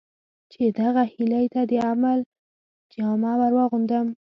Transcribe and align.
چې 0.51 0.61
دغه 0.79 1.03
هیلې 1.13 1.45
ته 1.53 1.61
د 1.71 1.73
عمل 1.89 2.19
جامه 2.93 3.31
ور 3.39 3.51
واغوندم. 3.57 4.07